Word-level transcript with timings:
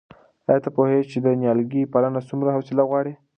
آیا 0.49 0.59
ته 0.63 0.69
پوهېږې 0.75 1.09
چې 1.11 1.17
د 1.25 1.27
نیالګیو 1.41 1.91
پالنه 1.93 2.19
څومره 2.29 2.49
حوصله 2.55 2.83
غواړي؟ 2.89 3.13